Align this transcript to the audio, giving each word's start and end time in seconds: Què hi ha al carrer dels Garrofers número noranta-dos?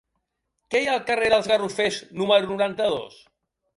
Què 0.75 0.79
hi 0.83 0.87
ha 0.91 0.95
al 0.99 1.03
carrer 1.09 1.29
dels 1.33 1.49
Garrofers 1.51 1.99
número 2.23 2.51
noranta-dos? 2.55 3.21